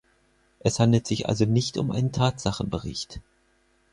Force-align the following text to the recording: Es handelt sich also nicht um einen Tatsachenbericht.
Es 0.61 0.79
handelt 0.79 1.05
sich 1.05 1.29
also 1.29 1.45
nicht 1.45 1.77
um 1.77 1.91
einen 1.91 2.11
Tatsachenbericht. 2.11 3.21